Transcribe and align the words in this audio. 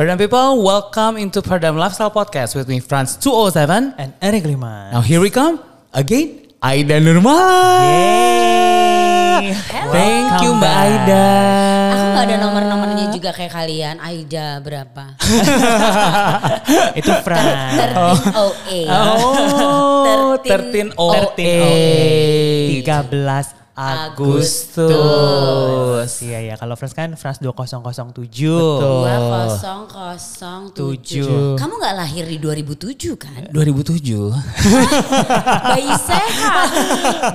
Paradigm 0.00 0.16
people, 0.16 0.64
welcome 0.64 1.20
into 1.20 1.44
Paradigm 1.44 1.76
Lifestyle 1.76 2.08
Podcast 2.08 2.56
with 2.56 2.64
me, 2.72 2.80
Franz 2.80 3.20
207. 3.20 4.00
And 4.00 4.16
Eric 4.24 4.48
Lima. 4.48 4.88
Now 4.96 5.04
here 5.04 5.20
we 5.20 5.28
come 5.28 5.60
again, 5.92 6.48
Aida 6.64 6.96
Nurman. 7.04 7.28
Yay. 9.44 9.52
Thank 9.92 10.40
you 10.40 10.56
Mbak. 10.56 10.72
Aida. 10.72 11.28
Aku 11.92 12.06
gak 12.16 12.24
ada 12.32 12.36
nomor-nomornya 12.40 13.12
juga 13.12 13.36
kayak 13.36 13.52
kalian. 13.52 14.00
Aida 14.00 14.64
berapa? 14.64 15.20
Itu 17.04 17.12
Fran. 17.20 17.44
13 17.92 18.40
OA. 18.40 18.80
Oh, 18.88 20.40
13 20.40 20.96
13 20.96 20.96
OA. 20.96 21.28
13 22.88 22.88
Agustus. 22.88 23.59
Agustus. 23.78 24.82
Iya 26.20 26.52
ya, 26.52 26.58
kalau 26.58 26.74
Frans 26.74 26.90
kan 26.92 27.14
Frans 27.16 27.38
2007. 27.38 27.80
Betul. 27.80 29.06
2007. 29.06 31.54
Kamu 31.56 31.74
gak 31.78 31.94
lahir 31.96 32.26
di 32.26 32.36
2007 32.42 33.14
kan? 33.16 33.46
2007. 33.54 34.34
Bayi 35.70 35.94
sehat. 35.96 36.68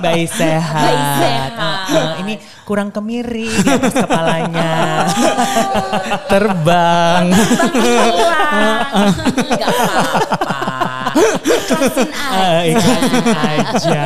Bayi 0.04 0.28
sehat. 0.28 0.84
Bayi 0.84 1.00
sehat. 1.18 1.52
Heeh, 1.56 2.20
ini 2.22 2.34
kurang 2.68 2.92
kemiri 2.92 3.48
di 3.50 3.70
atas 3.72 3.96
kepalanya. 3.96 5.08
Terbang. 6.30 7.32
Gak 9.56 9.72
apa-apa. 9.72 10.75
Ikhlasin 11.16 12.10
aja. 12.12 12.62
ikhlasin 12.64 13.26
aja. 13.32 14.04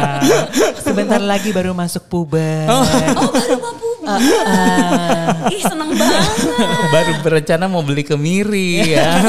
Sebentar 0.80 1.20
lagi 1.20 1.50
baru 1.50 1.74
masuk 1.74 2.06
puber. 2.06 2.66
Oh 2.70 2.84
baru 2.86 3.56
mau 3.58 3.74
puber. 3.74 4.20
Ih 5.50 5.62
seneng 5.62 5.90
banget. 5.94 6.26
Baru 6.90 7.12
berencana 7.22 7.64
mau 7.66 7.82
beli 7.84 8.02
kemiri 8.06 8.94
ya. 8.96 9.08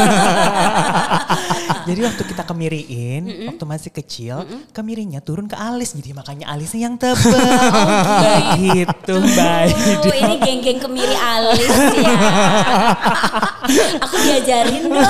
Jadi 1.81 2.01
waktu 2.05 2.23
kita 2.29 2.43
kemiriin, 2.45 3.49
waktu 3.49 3.65
masih 3.65 3.89
kecil, 3.89 4.45
kemirinya 4.69 5.17
turun 5.17 5.49
ke 5.49 5.57
alis. 5.57 5.97
Jadi 5.97 6.13
makanya 6.13 6.53
alisnya 6.53 6.85
yang 6.85 6.95
tebal. 6.95 7.41
Begitu, 8.21 9.15
baik. 9.33 9.75
Oh, 10.05 10.13
ini 10.13 10.35
geng-geng 10.39 10.77
kemiri 10.77 11.15
alis 11.17 11.73
ya. 11.97 12.13
Aku 14.05 14.15
diajarin 14.21 14.93
dong. 14.93 15.03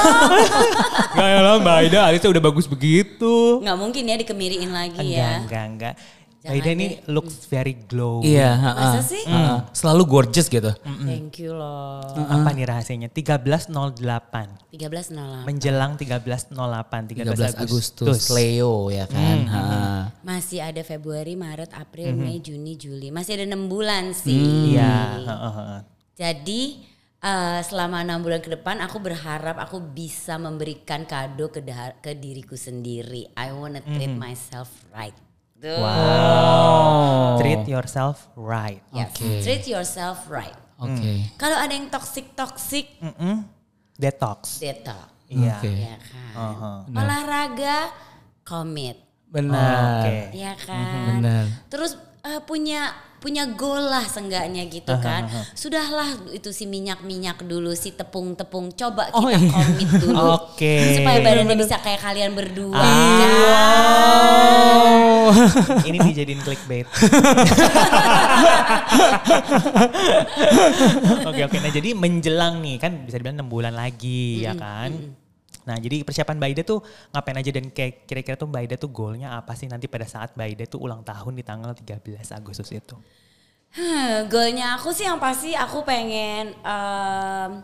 Gak 1.12 1.28
ya 1.28 1.40
lah 1.44 1.60
Mbak 1.60 1.76
Aida, 1.76 2.00
alisnya 2.08 2.30
udah 2.32 2.44
bagus 2.44 2.61
begitu. 2.68 3.62
Nggak 3.62 3.78
mungkin 3.78 4.04
ya 4.10 4.16
dikemiriin 4.20 4.72
lagi 4.74 4.98
Enggak, 4.98 5.18
ya. 5.18 5.32
enggak, 5.46 5.66
enggak. 5.70 5.96
Jangan 6.42 6.58
Aida 6.58 6.70
ini 6.74 6.88
looks 7.06 7.46
very 7.46 7.78
glow. 7.86 8.26
Iya, 8.26 8.58
Masa 8.58 8.98
heeh. 8.98 9.04
sih? 9.06 9.24
Heeh. 9.30 9.58
Selalu 9.78 10.02
gorgeous 10.10 10.50
gitu. 10.50 10.74
Thank 11.06 11.38
you 11.38 11.54
loh. 11.54 12.02
Apa 12.18 12.50
nih 12.58 12.66
rahasianya? 12.66 13.14
1308. 13.14 14.74
13 14.74 15.14
nol 15.14 15.46
Menjelang 15.46 16.02
1308, 16.02 17.14
13, 17.14 17.30
13 17.30 17.62
Agustus, 17.62 18.34
Leo 18.34 18.90
ya 18.90 19.06
kan. 19.06 19.38
Heeh. 19.46 20.02
Masih 20.26 20.66
ada 20.66 20.82
Februari, 20.82 21.38
Maret, 21.38 21.78
April, 21.78 22.18
Mei, 22.18 22.42
Juni, 22.42 22.74
Juli. 22.74 23.14
Masih 23.14 23.38
ada 23.38 23.46
enam 23.46 23.70
bulan 23.70 24.10
sih. 24.10 24.34
Iya, 24.74 25.22
heeh, 25.22 25.54
heeh. 25.62 25.82
Jadi 26.18 26.62
eh, 27.22 27.62
selama 27.62 28.02
enam 28.02 28.26
bulan 28.26 28.42
ke 28.42 28.50
depan 28.50 28.82
aku 28.82 28.98
berharap 28.98 29.62
aku 29.62 29.78
bisa 29.80 30.42
memberikan 30.42 31.06
kado 31.06 31.54
ke, 31.54 31.62
ke 32.02 32.12
diriku 32.18 32.58
sendiri. 32.58 33.30
I 33.38 33.54
wanna 33.54 33.86
treat 33.86 34.12
myself 34.12 34.70
right. 34.90 35.14
Tuh. 35.62 35.78
Wow. 35.78 37.38
Treat 37.38 37.70
yourself 37.70 38.26
right. 38.34 38.82
Yes, 38.90 39.14
treat 39.46 39.70
yourself 39.70 40.26
right. 40.26 40.58
Oke. 40.82 41.38
Kalau 41.38 41.54
ada 41.62 41.70
yang 41.70 41.94
toxic 41.94 42.34
toxic, 42.34 42.90
Mm-mm. 42.98 43.46
Detox. 43.94 44.58
detox, 44.58 45.14
Iya. 45.30 45.62
Oke. 45.62 45.70
ya 45.78 45.96
kan. 46.02 46.34
Uh-huh. 46.34 46.78
Olahraga, 46.98 47.78
commit, 48.42 48.98
Benar. 49.30 50.02
Oke. 50.10 50.18
ya 50.34 50.54
kan. 50.58 51.22
Benar. 51.22 51.46
Terus 51.70 51.94
eh, 52.26 52.42
punya 52.42 52.90
punya 53.22 53.46
goal 53.46 53.86
lah 53.86 54.02
seenggaknya 54.02 54.66
gitu 54.66 54.98
kan. 54.98 55.30
Sudahlah 55.54 56.10
itu 56.34 56.50
si 56.50 56.66
minyak-minyak 56.66 57.46
dulu, 57.46 57.72
si 57.72 57.94
tepung-tepung. 57.94 58.74
Coba 58.74 59.08
kita 59.08 59.22
Oh, 59.22 59.30
iya. 59.30 59.38
komit 59.46 59.90
dulu. 60.04 60.18
Oke. 60.42 60.98
Supaya 60.98 61.22
badannya 61.22 61.54
bisa 61.54 61.78
kayak 61.78 62.02
kalian 62.02 62.34
berdua. 62.34 62.74
Ah. 62.74 62.90
kan? 63.22 63.30
Ini 65.86 65.98
dijadiin 66.02 66.42
clickbait. 66.42 66.90
Oke 71.22 71.42
oke. 71.46 71.58
Nah 71.58 71.72
jadi 71.72 71.90
menjelang 71.94 72.60
nih 72.60 72.76
kan 72.78 73.06
bisa 73.06 73.16
dibilang 73.16 73.38
enam 73.40 73.50
bulan 73.50 73.74
lagi 73.74 74.44
ya 74.44 74.58
kan. 74.58 75.21
Nah 75.72 75.80
jadi 75.80 76.04
persiapan 76.04 76.36
Mbak 76.36 76.50
Ida 76.52 76.64
tuh 76.68 76.84
ngapain 77.16 77.40
aja 77.40 77.52
dan 77.56 77.66
kayak 77.72 78.04
kira-kira 78.04 78.36
tuh 78.36 78.52
Mbak 78.52 78.62
Ida 78.68 78.76
tuh 78.76 78.92
goalnya 78.92 79.40
apa 79.40 79.56
sih 79.56 79.72
nanti 79.72 79.88
pada 79.88 80.04
saat 80.04 80.36
Mbak 80.36 80.48
Ida 80.60 80.66
tuh 80.68 80.84
ulang 80.84 81.00
tahun 81.08 81.40
di 81.40 81.44
tanggal 81.48 81.72
13 81.72 82.20
Agustus 82.36 82.68
itu? 82.76 83.00
Hmm, 83.72 84.28
goalnya 84.28 84.76
aku 84.76 84.92
sih 84.92 85.08
yang 85.08 85.16
pasti 85.16 85.56
aku 85.56 85.88
pengen 85.88 86.52
um, 86.60 87.64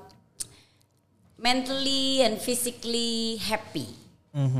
mentally 1.36 2.24
and 2.24 2.40
physically 2.40 3.36
happy. 3.44 4.08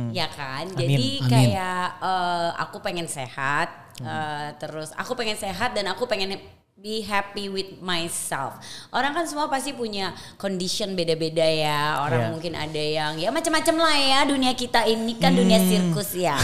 Ya 0.10 0.26
kan? 0.26 0.74
Jadi 0.74 1.22
Amin. 1.22 1.30
kayak 1.30 2.02
eh, 2.02 2.50
aku 2.58 2.82
pengen 2.82 3.06
sehat, 3.06 3.70
eh, 4.02 4.50
terus 4.58 4.90
aku 4.98 5.14
pengen 5.14 5.38
sehat 5.38 5.78
dan 5.78 5.86
aku 5.94 6.10
pengen 6.10 6.34
be 6.78 7.02
happy 7.02 7.50
with 7.50 7.82
myself. 7.82 8.62
Orang 8.94 9.18
kan 9.18 9.26
semua 9.26 9.50
pasti 9.50 9.74
punya 9.74 10.14
condition 10.38 10.94
beda-beda 10.94 11.42
ya. 11.42 12.06
Orang 12.06 12.22
Iya. 12.22 12.32
mungkin 12.32 12.54
ada 12.54 12.84
yang 12.84 13.14
ya 13.18 13.34
macam-macam 13.34 13.76
lah 13.82 13.98
ya 13.98 14.20
dunia 14.30 14.54
kita 14.54 14.86
ini 14.86 15.18
kan 15.18 15.34
dunia 15.34 15.58
sirkus 15.58 16.14
ya. 16.14 16.38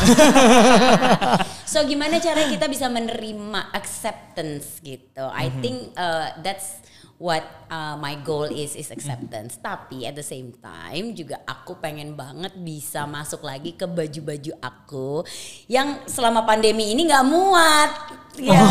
so 1.72 1.82
gimana 1.86 2.18
cara 2.18 2.50
kita 2.50 2.66
bisa 2.66 2.90
menerima 2.90 3.72
acceptance 3.74 4.82
gitu? 4.82 5.24
I 5.30 5.54
think 5.62 5.94
uh, 5.94 6.34
that's 6.42 6.82
what 7.22 7.44
uh, 7.70 7.96
my 8.00 8.18
goal 8.22 8.48
is 8.48 8.74
is 8.78 8.90
acceptance. 8.90 9.58
Tapi 9.62 10.06
at 10.08 10.18
the 10.18 10.26
same 10.26 10.54
time 10.58 11.14
juga 11.14 11.42
aku 11.46 11.78
pengen 11.78 12.18
banget 12.18 12.54
bisa 12.60 13.06
masuk 13.06 13.46
lagi 13.46 13.76
ke 13.76 13.86
baju-baju 13.86 14.54
aku 14.62 15.24
yang 15.70 16.02
selama 16.10 16.46
pandemi 16.48 16.94
ini 16.94 17.06
nggak 17.10 17.26
muat. 17.28 17.92
Ya. 18.38 18.62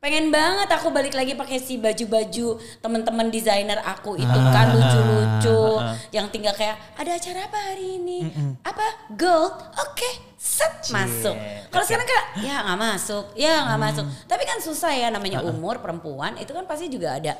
Pengen 0.00 0.32
banget 0.32 0.64
aku 0.72 0.88
balik 0.88 1.12
lagi 1.12 1.36
pakai 1.36 1.60
si 1.60 1.76
baju-baju 1.76 2.56
teman-teman 2.80 3.28
desainer 3.28 3.84
aku 3.84 4.16
itu 4.16 4.38
kan 4.48 4.72
lucu-lucu 4.72 5.76
yang 6.08 6.24
tinggal 6.32 6.56
kayak 6.56 6.80
ada 6.96 7.20
acara 7.20 7.44
apa 7.44 7.58
hari 7.68 8.00
ini? 8.00 8.24
Apa? 8.64 9.12
Gold? 9.12 9.60
Oke, 9.76 10.29
set 10.40 10.88
masuk. 10.88 11.36
Kalau 11.68 11.84
sekarang 11.84 12.08
kayak 12.08 12.26
ya 12.40 12.64
nggak 12.64 12.80
masuk, 12.80 13.24
ya 13.36 13.68
nggak 13.68 13.80
masuk. 13.92 14.04
Tapi 14.24 14.42
kan 14.48 14.58
susah 14.64 14.88
ya 14.96 15.12
namanya 15.12 15.44
umur 15.44 15.84
perempuan 15.84 16.40
itu 16.40 16.56
kan 16.56 16.64
pasti 16.64 16.88
juga 16.88 17.20
ada 17.20 17.36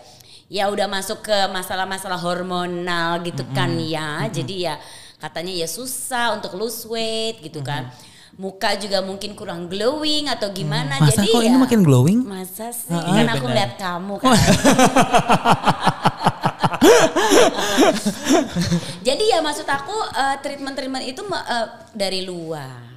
ya 0.53 0.69
udah 0.69 0.84
masuk 0.84 1.25
ke 1.25 1.38
masalah-masalah 1.49 2.21
hormonal 2.21 3.25
gitu 3.25 3.41
kan 3.56 3.72
ya. 3.81 4.28
Jadi 4.28 4.69
ya 4.69 4.77
katanya 5.16 5.65
ya 5.65 5.65
susah 5.65 6.37
untuk 6.37 6.53
lose 6.61 6.84
weight 6.84 7.41
gitu 7.41 7.65
kan. 7.65 7.88
Muka 8.37 8.77
juga 8.77 9.00
mungkin 9.00 9.32
kurang 9.32 9.72
glowing 9.72 10.28
atau 10.28 10.53
gimana. 10.53 11.00
Masa 11.00 11.25
Jadi 11.25 11.32
kok 11.32 11.41
ya, 11.41 11.49
ini 11.49 11.59
makin 11.61 11.81
glowing? 11.81 12.21
Masa 12.25 12.69
sih? 12.72 12.93
Iya, 12.93 13.17
kan 13.25 13.28
aku 13.32 13.47
lihat 13.49 13.72
kamu 13.81 14.15
kan. 14.21 14.32
Jadi 19.09 19.25
ya 19.25 19.41
maksud 19.41 19.65
aku 19.65 19.97
eh, 20.12 20.37
treatment-treatment 20.44 21.05
itu 21.05 21.21
eh, 21.32 21.67
dari 21.97 22.25
luar 22.25 22.90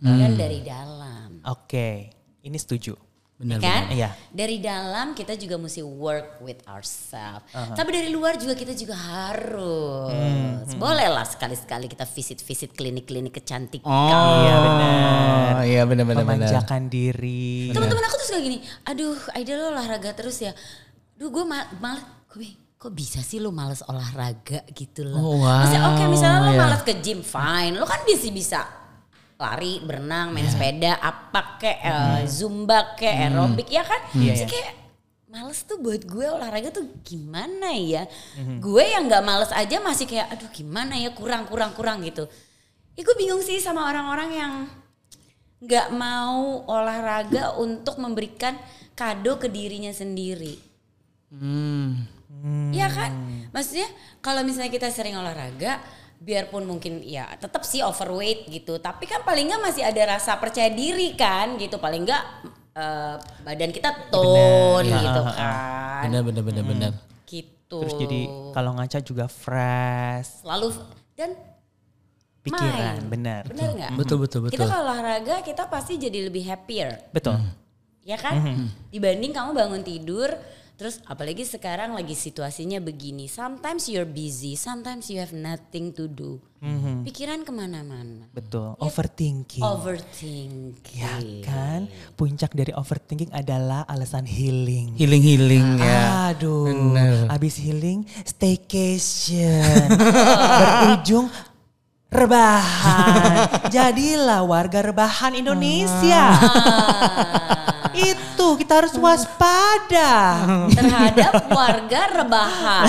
dan 0.00 0.32
dari 0.34 0.60
dalam. 0.64 1.44
Oke, 1.44 2.08
ini 2.40 2.56
setuju. 2.56 2.96
Benar. 3.40 3.56
kan? 3.56 3.88
Iya. 3.88 4.12
Dari 4.28 4.60
dalam 4.60 5.16
kita 5.16 5.32
juga 5.32 5.56
mesti 5.56 5.80
work 5.80 6.44
with 6.44 6.60
ourselves. 6.68 7.48
Tapi 7.52 7.88
dari 7.88 8.12
luar 8.12 8.36
juga 8.36 8.52
kita 8.52 8.76
juga 8.76 8.92
harus. 8.92 10.68
Boleh 10.76 11.08
lah 11.08 11.24
sekali-sekali 11.24 11.88
kita 11.88 12.04
visit-visit 12.04 12.76
klinik-klinik 12.76 13.32
kecantikan. 13.32 13.88
Oh, 13.88 14.44
Iya, 14.44 14.54
benar. 14.60 15.52
Iya 15.64 15.82
benar 15.88 16.04
benar 16.04 16.24
benar. 16.28 16.36
Memanjakan 16.52 16.82
diri. 16.92 17.72
Teman-teman 17.72 18.04
aku 18.04 18.16
tuh 18.20 18.26
suka 18.28 18.40
gini, 18.44 18.60
aduh 18.84 19.16
Aida 19.32 19.56
lo 19.56 19.72
olahraga 19.72 20.12
terus 20.12 20.36
ya. 20.44 20.52
Duh 21.16 21.32
gue 21.32 21.44
mal 21.44 21.64
males, 21.80 22.04
gue 22.28 22.48
kok 22.76 22.92
bisa 22.92 23.20
sih 23.24 23.40
lo 23.40 23.52
males 23.52 23.80
olahraga 23.88 24.64
gitu 24.72 25.04
loh. 25.04 25.20
Oh, 25.20 25.36
wow, 25.40 25.64
Maksudnya 25.64 25.82
oke 25.96 26.02
misalnya 26.12 26.40
lo 26.44 26.52
iya. 26.52 26.60
males 26.60 26.82
ke 26.84 26.92
gym 27.00 27.20
fine, 27.24 27.76
lo 27.76 27.84
kan 27.88 28.04
bisa 28.04 28.28
bisa 28.32 28.60
lari, 29.40 29.80
berenang, 29.80 30.36
main 30.36 30.44
sepeda, 30.44 31.00
apa 31.00 31.56
kayak 31.56 31.80
eh, 31.80 32.20
zumba 32.28 32.92
kayak 32.94 33.32
aerobik 33.32 33.68
ya 33.72 33.80
kan. 33.80 34.00
Iya, 34.12 34.32
Sih 34.36 34.44
iya. 34.44 34.52
kayak 34.52 34.72
males 35.30 35.62
tuh 35.62 35.78
buat 35.80 36.02
gue 36.04 36.26
olahraga 36.26 36.68
tuh 36.68 36.84
gimana 37.00 37.72
ya. 37.72 38.04
Gue 38.60 38.84
yang 38.92 39.08
nggak 39.08 39.24
males 39.24 39.50
aja 39.54 39.80
masih 39.80 40.04
kayak 40.04 40.28
aduh 40.28 40.50
gimana 40.52 40.98
ya 41.00 41.10
kurang 41.16 41.48
kurang 41.48 41.72
kurang 41.72 42.04
gitu. 42.04 42.28
Ya 42.98 43.00
gue 43.06 43.16
bingung 43.16 43.40
sih 43.40 43.56
sama 43.62 43.88
orang-orang 43.88 44.30
yang 44.34 44.52
nggak 45.60 45.88
mau 45.92 46.64
olahraga 46.66 47.56
untuk 47.56 47.96
memberikan 47.96 48.58
kado 48.98 49.40
ke 49.40 49.48
dirinya 49.48 49.94
sendiri. 49.94 50.60
Hmm. 51.30 52.04
Iya 52.72 52.88
kan? 52.88 53.12
Maksudnya 53.52 53.88
kalau 54.24 54.40
misalnya 54.42 54.72
kita 54.72 54.88
sering 54.88 55.14
olahraga, 55.18 55.78
biarpun 56.20 56.68
mungkin 56.68 57.00
ya 57.00 57.32
tetap 57.40 57.64
sih 57.64 57.80
overweight 57.80 58.44
gitu, 58.46 58.76
tapi 58.76 59.08
kan 59.08 59.24
paling 59.24 59.48
nggak 59.48 59.62
masih 59.64 59.82
ada 59.82 60.20
rasa 60.20 60.36
percaya 60.36 60.68
diri 60.68 61.16
kan 61.16 61.56
gitu. 61.56 61.80
Paling 61.80 62.04
nggak 62.04 62.24
eh, 62.76 63.14
badan 63.42 63.72
kita 63.72 64.12
tone 64.12 64.84
Bener. 64.84 65.00
gitu 65.00 65.20
Ha, 65.24 65.32
ha, 65.32 65.32
ha. 65.32 65.40
kan. 65.40 66.02
Benar 66.06 66.22
benar 66.28 66.42
benar 66.44 66.64
benar. 66.64 66.92
Gitu. 67.24 67.78
Terus 67.80 67.94
jadi 67.96 68.20
kalau 68.52 68.76
ngaca 68.76 68.98
juga 69.00 69.24
fresh, 69.26 70.44
selalu 70.44 70.76
dan 71.16 71.32
pikiran, 72.40 72.96
Mind. 73.00 73.08
benar. 73.08 73.42
benar 73.48 73.68
nggak? 73.76 73.90
Betul 73.96 74.18
betul 74.20 74.40
Kita 74.48 74.56
betul. 74.56 74.68
kalau 74.68 74.76
olahraga 74.84 75.36
kita 75.40 75.68
pasti 75.68 75.96
jadi 75.96 76.28
lebih 76.28 76.44
happier. 76.48 77.00
Betul. 77.12 77.40
ya 78.00 78.16
kan? 78.16 78.40
Dibanding 78.88 79.30
kamu 79.30 79.50
bangun 79.52 79.82
tidur, 79.84 80.32
terus 80.80 80.96
apalagi 81.04 81.44
sekarang 81.44 81.92
lagi 81.92 82.16
situasinya 82.16 82.80
begini. 82.80 83.28
Sometimes 83.28 83.84
you're 83.92 84.08
busy, 84.08 84.56
sometimes 84.56 85.12
you 85.12 85.20
have 85.20 85.36
nothing 85.36 85.92
to 85.92 86.08
do. 86.08 86.40
Pikiran 87.04 87.44
ke 87.44 87.52
mana-mana. 87.52 88.28
Betul. 88.32 88.80
Overthinking. 88.80 89.60
Overthinking. 89.60 90.72
Ya 90.96 91.20
kan, 91.44 91.84
puncak 92.16 92.56
dari 92.56 92.72
overthinking 92.72 93.28
adalah 93.28 93.84
alasan 93.84 94.24
healing. 94.24 94.96
Healing 94.96 95.20
healing 95.20 95.66
ya. 95.80 96.32
Aduh, 96.32 96.68
Bener. 96.68 97.28
habis 97.28 97.60
healing, 97.60 98.08
staycation. 98.24 99.84
Berujung 100.80 101.28
rebahan. 102.08 103.48
Jadilah 103.74 104.44
warga 104.44 104.80
rebahan 104.84 105.36
Indonesia. 105.36 106.24
Itu 107.94 108.46
kita 108.56 108.84
harus 108.84 108.94
waspada. 108.96 110.12
Terhadap 110.70 111.32
warga 111.50 112.00
rebahan. 112.14 112.86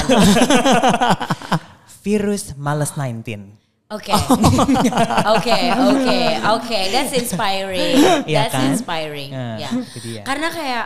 Virus 2.01 2.57
males 2.57 2.91
19. 2.97 3.57
Oke, 3.91 4.15
oke, 4.15 5.59
oke, 5.91 6.19
oke. 6.55 6.79
That's 6.95 7.11
inspiring. 7.11 7.93
Iya 8.23 8.47
That's 8.47 8.55
kan? 8.55 8.71
inspiring. 8.71 9.29
Nah, 9.35 9.59
ya. 9.59 9.69
dia. 9.99 10.23
Karena 10.23 10.47
kayak 10.47 10.85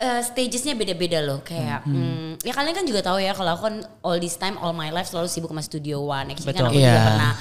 eh, 0.00 0.20
stagesnya 0.24 0.72
beda-beda 0.72 1.20
loh. 1.20 1.44
Kayak, 1.44 1.84
hmm, 1.84 2.40
ya 2.40 2.56
kalian 2.56 2.72
kan 2.72 2.86
juga 2.88 3.04
tahu 3.04 3.20
ya 3.20 3.36
kalau 3.36 3.52
aku 3.52 3.62
kan 3.68 3.76
all 4.00 4.16
this 4.16 4.40
time, 4.40 4.56
all 4.64 4.72
my 4.72 4.88
life 4.88 5.12
selalu 5.12 5.28
sibuk 5.28 5.52
sama 5.52 5.60
Studio 5.60 6.00
One. 6.02 6.32
Actually 6.32 6.56
kan 6.56 6.64
Betul. 6.64 6.68
aku 6.72 6.80
juga 6.80 6.88
Iya. 6.96 7.04
pernah 7.04 7.32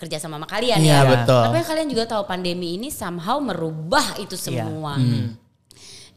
kerja 0.00 0.16
sama 0.18 0.34
sama 0.42 0.48
kalian 0.50 0.78
Iya, 0.82 0.98
ya. 0.98 1.00
betul. 1.06 1.42
Tapi 1.46 1.56
kalian 1.62 1.88
juga 1.88 2.04
tahu 2.10 2.22
pandemi 2.26 2.74
ini 2.74 2.88
somehow 2.90 3.38
merubah 3.38 4.18
itu 4.18 4.34
Iya. 4.34 4.66
semua. 4.66 4.98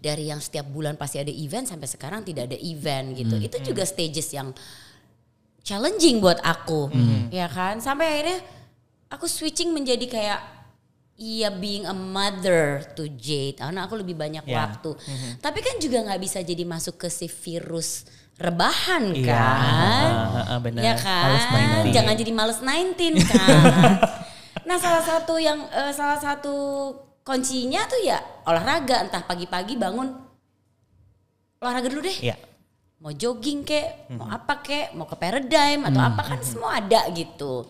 Dari 0.03 0.27
yang 0.27 0.43
setiap 0.43 0.67
bulan 0.67 0.99
pasti 0.99 1.15
ada 1.15 1.31
event 1.31 1.63
sampai 1.63 1.87
sekarang 1.87 2.27
tidak 2.27 2.51
ada 2.51 2.57
event 2.59 3.15
gitu. 3.15 3.39
Itu 3.39 3.63
juga 3.63 3.87
stages 3.87 4.35
yang 4.35 4.51
challenging 5.63 6.19
buat 6.19 6.43
aku, 6.43 6.91
ya 7.31 7.47
kan? 7.47 7.79
Sampai 7.79 8.19
akhirnya 8.19 8.39
aku 9.07 9.25
switching 9.25 9.71
menjadi 9.71 10.03
kayak 10.05 10.39
iya 11.15 11.47
being 11.47 11.87
a 11.87 11.95
mother 11.95 12.83
to 12.99 13.07
Jade, 13.07 13.55
karena 13.55 13.87
aku 13.87 13.95
lebih 13.95 14.17
banyak 14.17 14.43
Ya. 14.43 14.67
waktu. 14.67 14.91
Tapi 15.39 15.59
kan 15.63 15.79
juga 15.79 16.03
nggak 16.03 16.19
bisa 16.19 16.43
jadi 16.43 16.67
masuk 16.67 16.99
ke 16.99 17.07
si 17.07 17.31
virus 17.31 18.03
rebahan 18.35 19.13
Iya, 19.13 19.29
kan? 19.29 20.09
heeh, 20.35 20.59
benar. 20.59 20.81
Ya 20.83 20.93
kan? 20.97 21.23
Males 21.31 21.45
19. 21.87 21.95
Jangan 21.95 22.13
jadi 22.17 22.31
males 22.33 22.59
19 22.59 23.23
kan? 23.23 23.91
nah 24.67 24.75
salah 24.75 25.03
satu 25.05 25.37
yang 25.37 25.59
eh, 25.69 25.93
salah 25.93 26.17
satu 26.17 26.55
kuncinya 27.23 27.87
tuh 27.87 27.99
ya 27.99 28.19
olahraga, 28.43 28.99
entah 29.01 29.23
pagi-pagi 29.23 29.75
bangun 29.75 30.11
olahraga 31.57 31.87
dulu 31.87 32.03
deh 32.03 32.19
Iya. 32.21 32.35
mau 32.99 33.11
jogging 33.11 33.63
kek, 33.63 34.11
mau 34.15 34.27
apa 34.27 34.59
kek, 34.59 34.91
mau 34.93 35.03
ke 35.03 35.15
paradigm 35.15 35.87
atau 35.87 35.99
apa 35.99 36.21
kan 36.23 36.39
semua 36.39 36.79
ada 36.79 37.03
gitu. 37.11 37.63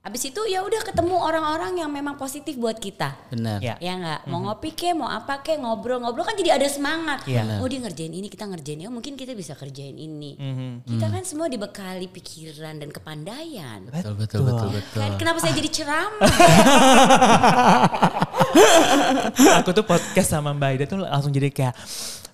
Habis 0.00 0.32
itu 0.32 0.40
ya 0.48 0.64
udah 0.64 0.80
ketemu 0.80 1.12
orang-orang 1.12 1.76
yang 1.76 1.92
memang 1.92 2.16
positif 2.16 2.56
buat 2.56 2.80
kita. 2.80 3.12
Benar. 3.28 3.60
Ya. 3.60 3.76
Ya 3.76 3.92
nggak, 4.00 4.20
mau 4.32 4.40
ngopi 4.40 4.72
kek, 4.72 4.96
mau 4.96 5.04
apa 5.04 5.44
kek, 5.44 5.60
ngobrol-ngobrol 5.60 6.24
kan 6.24 6.32
jadi 6.32 6.56
ada 6.56 6.64
semangat. 6.72 7.20
Iya. 7.28 7.60
Oh 7.60 7.68
dia 7.68 7.84
ngerjain 7.84 8.08
ini, 8.08 8.32
kita 8.32 8.48
ngerjain 8.48 8.80
ini, 8.80 8.88
oh 8.88 8.94
mungkin 8.96 9.12
kita 9.12 9.36
bisa 9.36 9.52
kerjain 9.52 9.92
ini. 9.92 10.40
Mhm. 10.40 10.88
Kita 10.88 11.12
kan 11.12 11.20
semua 11.28 11.52
dibekali 11.52 12.08
pikiran 12.08 12.80
dan 12.80 12.88
kepandaian. 12.88 13.84
Betul 13.92 14.16
betul 14.16 14.48
betul 14.48 14.68
betul. 14.72 15.00
Kan 15.04 15.20
kenapa 15.20 15.36
saya 15.44 15.52
jadi 15.52 15.68
ceramah? 15.68 16.32
Aku 19.60 19.70
tuh 19.70 19.84
podcast 19.84 20.28
sama 20.28 20.50
Mbak 20.50 20.70
Ida 20.74 20.84
tuh 20.86 20.98
langsung 21.00 21.30
jadi 21.30 21.48
kayak 21.48 21.74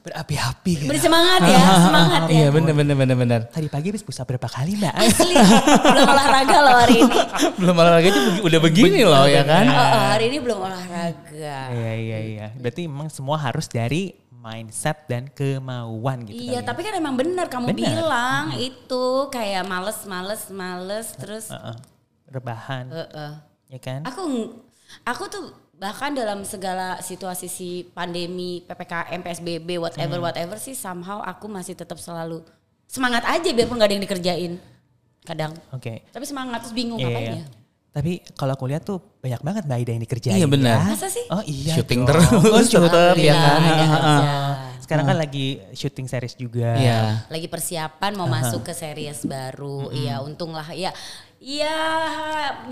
berapi-api 0.06 0.72
gitu. 0.86 0.90
Bersemangat 0.90 1.42
ya, 1.42 1.62
semangat 1.82 2.20
ya. 2.30 2.30
Iya 2.30 2.46
benar 2.54 2.74
benar 2.78 2.94
benar 2.94 3.16
benar. 3.18 3.40
Tadi 3.50 3.66
pagi 3.66 3.90
habis 3.90 4.06
push 4.06 4.22
up 4.22 4.26
berapa 4.30 4.46
kali 4.46 4.78
Mbak? 4.78 4.94
Asli, 4.94 5.34
belum 5.82 6.06
olahraga 6.06 6.56
loh 6.62 6.74
hari 6.78 6.96
ini. 7.02 7.18
Belum 7.60 7.74
olahraga 7.74 8.06
aja 8.06 8.20
begi- 8.22 8.42
udah 8.46 8.60
begini 8.62 9.00
loh 9.02 9.26
ya 9.26 9.42
kan. 9.42 9.66
Oh, 9.66 9.74
oh, 9.74 10.04
hari 10.14 10.24
ini 10.30 10.38
belum 10.38 10.58
olahraga. 10.62 11.58
Iya 11.74 11.92
iya 11.98 12.18
iya. 12.22 12.46
Berarti 12.54 12.86
memang 12.86 13.10
semua 13.10 13.34
harus 13.34 13.66
dari 13.66 14.14
mindset 14.30 15.10
dan 15.10 15.26
kemauan 15.26 16.22
gitu. 16.22 16.38
Iya, 16.38 16.60
ya. 16.60 16.60
tapi 16.62 16.86
kan 16.86 16.94
emang 16.94 17.18
benar 17.18 17.50
kamu 17.50 17.74
Benar. 17.74 17.78
bilang 17.82 18.44
itu 18.54 19.04
kayak 19.26 19.66
males, 19.66 20.06
males, 20.06 20.42
males, 20.54 21.06
terus. 21.18 21.50
Heeh. 21.50 21.74
rebahan, 22.26 22.90
Heeh. 22.90 23.32
ya 23.70 23.78
kan? 23.82 24.00
Aku, 24.02 24.54
aku 25.02 25.24
tuh 25.26 25.44
bahkan 25.76 26.16
dalam 26.16 26.40
segala 26.42 26.98
situasi 26.98 27.46
si 27.46 27.84
pandemi, 27.92 28.64
ppkm, 28.64 29.20
psbb, 29.20 29.68
whatever, 29.76 30.18
whatever 30.18 30.56
sih, 30.56 30.72
somehow 30.72 31.20
aku 31.20 31.46
masih 31.46 31.76
tetap 31.76 32.00
selalu 32.00 32.40
semangat 32.88 33.28
aja 33.28 33.48
biarpun 33.52 33.76
gak 33.76 33.88
ada 33.92 33.94
yang 33.94 34.04
dikerjain. 34.04 34.52
Kadang, 35.26 35.52
Oke. 35.74 36.06
tapi 36.14 36.22
semangat 36.22 36.62
terus 36.62 36.72
bingung 36.72 37.02
Iya, 37.02 37.06
ngapain 37.10 37.26
iya. 37.26 37.38
ya. 37.42 37.46
Tapi 37.96 38.12
kalau 38.36 38.52
aku 38.52 38.68
lihat 38.68 38.84
tuh 38.84 39.00
banyak 39.18 39.40
banget 39.40 39.62
Mbak 39.64 39.78
Ida 39.80 39.90
yang 39.96 40.04
dikerjain. 40.04 40.36
Iya, 40.36 40.46
benar. 40.46 40.78
ya. 40.84 40.92
Masa 40.92 41.08
sih? 41.08 41.24
Oh 41.32 41.42
iya. 41.48 41.74
Syuting 41.80 42.00
dong. 42.04 42.08
terus, 42.12 42.28
Oh, 42.28 42.62
syuting. 42.62 43.24
ya 43.24 43.34
kan? 43.34 43.60
Iya, 43.60 43.72
ada 43.72 43.84
Heeh. 43.88 44.20
kerja. 44.20 44.76
Sekarang 44.86 45.04
kan 45.10 45.18
lagi 45.18 45.46
syuting 45.74 46.06
series 46.06 46.36
juga. 46.38 46.78
Iya. 46.78 47.26
lagi 47.26 47.48
persiapan 47.50 48.12
mau 48.14 48.30
masuk 48.30 48.62
ke 48.62 48.70
series 48.70 49.26
baru. 49.26 49.90
Iya, 49.90 50.22
untunglah 50.22 50.68
ya. 50.70 50.94
Iya, 51.36 51.78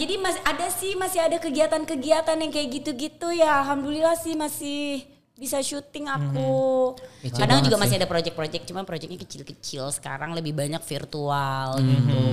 jadi 0.00 0.14
masih 0.16 0.43
ada 0.43 0.66
sih 0.72 0.93
masih 0.96 1.20
ada 1.20 1.37
kegiatan-kegiatan 1.37 2.37
yang 2.40 2.50
kayak 2.50 2.69
gitu-gitu 2.81 3.28
ya. 3.31 3.61
Alhamdulillah 3.61 4.16
sih 4.16 4.33
masih 4.33 5.04
bisa 5.37 5.61
syuting 5.61 6.09
aku. 6.09 6.94
Kece 7.21 7.37
Kadang 7.44 7.61
juga 7.61 7.76
sih. 7.76 7.83
masih 7.85 7.94
ada 8.00 8.09
project-project, 8.09 8.64
cuman 8.64 8.85
projectnya 8.88 9.21
kecil-kecil. 9.21 9.92
Sekarang 9.92 10.33
lebih 10.33 10.56
banyak 10.56 10.80
virtual 10.80 11.76
gitu. 11.76 12.25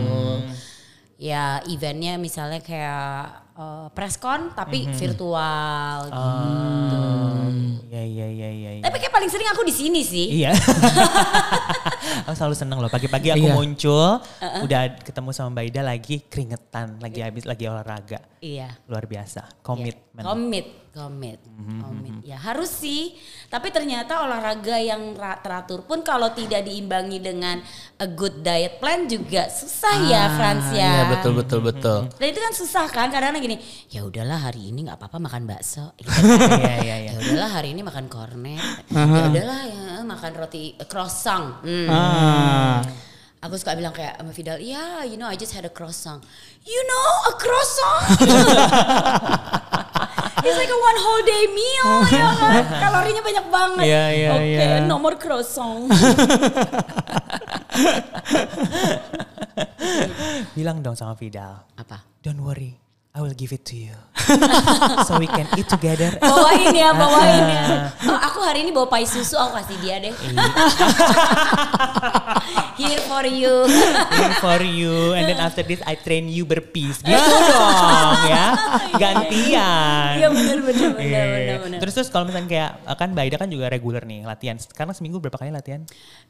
Ya 1.21 1.61
eventnya 1.69 2.17
misalnya 2.17 2.63
kayak 2.63 3.21
eh, 3.53 3.87
presscon 3.93 4.55
tapi 4.55 4.89
virtual 4.89 6.09
gitu. 6.09 6.17
Oh, 6.17 7.45
Iya 7.91 8.03
iya 8.07 8.27
iya 8.31 8.49
iya. 8.49 8.71
iya. 8.79 8.83
Tapi 8.87 8.97
kayak 9.03 9.13
paling 9.13 9.29
sering 9.29 9.51
aku 9.51 9.67
di 9.67 9.75
sini 9.75 10.01
sih. 10.01 10.41
Iya. 10.41 10.55
aku 12.25 12.35
selalu 12.35 12.55
seneng 12.55 12.77
loh. 12.79 12.89
Pagi-pagi 12.89 13.31
aku 13.31 13.45
Iya. 13.47 13.55
muncul, 13.55 14.09
udah 14.63 14.81
ketemu 14.99 15.29
sama 15.31 15.47
Mbak 15.53 15.65
Ida 15.69 15.81
lagi 15.81 16.15
keringetan, 16.25 16.97
lagi 16.99 17.19
habis 17.21 17.43
lagi 17.45 17.65
olahraga. 17.65 18.19
Iya. 18.39 18.75
Luar 18.87 19.05
biasa. 19.05 19.61
Komitmen. 19.61 20.23
Komit, 20.23 20.65
komit, 20.91 21.39
komit. 21.79 22.13
Ya 22.27 22.35
harus 22.35 22.67
sih. 22.67 23.15
Tapi 23.47 23.71
ternyata 23.71 24.23
olahraga 24.23 24.75
yang 24.75 25.15
ra- 25.15 25.39
teratur 25.39 25.87
pun 25.87 26.03
kalau 26.03 26.31
tidak 26.35 26.67
diimbangi 26.67 27.23
dengan 27.23 27.63
a 27.95 28.07
good 28.07 28.43
diet 28.43 28.77
plan 28.83 29.07
juga 29.07 29.47
susah 29.47 29.95
ya, 30.05 30.23
Frans 30.35 30.67
ya. 30.75 30.91
Iya 30.91 31.03
betul 31.15 31.31
betul 31.39 31.59
betul. 31.63 31.99
Dan 32.19 32.27
itu 32.31 32.39
kan 32.43 32.53
susah 32.53 32.85
kan 32.91 33.07
kadang-kadang 33.07 33.43
gini, 33.43 33.57
ya 33.87 34.03
udahlah 34.03 34.51
hari 34.51 34.69
ini 34.71 34.87
nggak 34.87 34.99
apa-apa 34.99 35.17
makan 35.19 35.43
bakso. 35.47 35.95
Gitu. 35.95 36.11
Iya 36.61 36.75
iya 36.83 36.95
iya. 37.07 37.11
ya 37.15 37.19
udahlah 37.19 37.51
hari 37.57 37.73
ini 37.73 37.81
makan 37.81 38.05
kornet. 38.11 38.61
Ya 38.91 39.23
udahlah 39.31 39.61
ya 39.65 39.83
makan 40.03 40.31
roti 40.35 40.75
eh, 40.75 40.87
croissant. 40.87 41.63
Hmm. 41.63 41.87
Ah. 41.89 42.79
Aku 43.41 43.57
suka 43.57 43.73
bilang 43.73 43.89
kayak 43.89 44.21
sama 44.21 44.37
Fidel, 44.37 44.61
yeah, 44.61 45.01
you 45.01 45.17
know 45.17 45.25
I 45.25 45.33
just 45.33 45.57
had 45.57 45.65
a 45.65 45.73
croissant. 45.73 46.21
You 46.61 46.77
know 46.85 47.09
a 47.25 47.33
croissant? 47.41 48.05
It's 50.41 50.57
like 50.57 50.73
a 50.73 50.79
one 50.79 50.97
whole 50.99 51.21
day 51.23 51.43
meal 51.53 51.91
ya 52.09 52.29
kan. 52.35 52.63
Kalorinya 52.83 53.21
banyak 53.21 53.45
banget. 53.49 53.85
Iya, 53.85 54.03
iya, 54.13 54.29
Oke, 54.35 54.45
iya. 54.57 54.79
nomor 54.85 55.15
croissant. 55.21 55.87
Bilang 60.57 60.81
dong 60.83 60.95
sama 60.97 61.13
Vidal. 61.17 61.63
Apa? 61.77 62.01
Don't 62.21 62.41
worry. 62.41 62.77
I 63.11 63.19
will 63.19 63.35
give 63.35 63.51
it 63.51 63.67
to 63.67 63.75
you. 63.75 63.91
so 65.03 65.19
we 65.19 65.27
can 65.27 65.43
eat 65.59 65.67
together. 65.67 66.15
Bawain 66.23 66.71
ya, 66.71 66.95
bawain 66.95 67.43
ya. 67.43 67.91
Oh, 68.07 68.15
aku 68.15 68.39
hari 68.39 68.63
ini 68.63 68.71
bawa 68.71 68.87
pai 68.87 69.03
susu, 69.03 69.35
aku 69.35 69.59
kasih 69.59 69.75
dia 69.83 69.99
deh. 69.99 70.15
Here 72.79 73.03
for 73.11 73.27
you. 73.27 73.67
Here 74.15 74.35
for 74.39 74.63
you 74.63 75.11
and 75.11 75.27
then 75.27 75.43
after 75.43 75.59
this 75.59 75.83
I 75.83 75.99
train 75.99 76.31
you 76.31 76.47
berpeace. 76.47 77.03
Gitu 77.03 77.35
dong 77.51 78.31
ya. 78.31 78.55
Gantian. 78.95 80.11
Iya 80.15 80.27
benar 80.61 80.89
benar 80.93 81.01
Iya. 81.01 81.23
benar 81.27 81.57
benar. 81.65 81.79
Terus 81.81 81.93
terus 81.93 82.09
kalau 82.09 82.25
misalnya 82.25 82.49
kayak 82.49 82.71
kan 82.95 83.09
Mbak 83.11 83.25
Ida 83.27 83.37
kan 83.37 83.49
juga 83.49 83.65
reguler 83.67 84.03
nih 84.05 84.23
latihan. 84.23 84.55
Sekarang 84.55 84.93
seminggu 84.93 85.17
berapa 85.17 85.35
kali 85.35 85.49
latihan? 85.49 85.81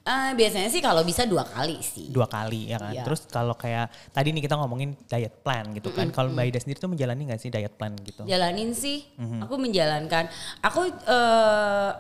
Eh, 0.02 0.32
biasanya 0.34 0.68
sih 0.68 0.80
kalau 0.80 1.04
bisa 1.04 1.24
dua 1.24 1.44
kali 1.44 1.78
sih. 1.80 2.10
Dua 2.10 2.26
kali 2.26 2.72
ya 2.72 2.78
kan. 2.80 2.94
Iya. 2.96 3.04
Terus 3.06 3.28
kalau 3.28 3.54
kayak 3.54 3.88
tadi 4.10 4.32
nih 4.32 4.42
kita 4.42 4.56
ngomongin 4.56 4.96
diet 5.06 5.44
plan 5.44 5.70
gitu 5.72 5.92
kan. 5.92 6.10
Kalau 6.10 6.32
Mbak 6.32 6.46
Ida 6.48 6.60
sendiri 6.60 6.80
tuh 6.80 6.90
menjalani 6.90 7.22
nggak 7.30 7.40
sih 7.40 7.50
diet 7.50 7.74
plan 7.76 7.94
gitu? 8.02 8.24
Jalanin 8.26 8.72
sih, 8.72 9.06
Mhm. 9.16 9.46
aku 9.46 9.56
menjalankan. 9.56 10.26
Aku 10.60 10.82
eh, 10.88 11.92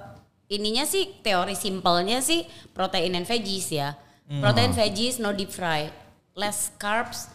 ininya 0.51 0.83
sih 0.83 1.19
teori 1.21 1.55
simpelnya 1.55 2.19
sih 2.19 2.43
protein 2.71 3.15
and 3.15 3.23
veggies 3.23 3.71
ya. 3.71 3.95
Hmm. 4.27 4.39
Protein 4.39 4.71
veggies 4.71 5.19
no 5.19 5.31
deep 5.31 5.51
fry, 5.51 5.87
less 6.35 6.71
carbs, 6.75 7.31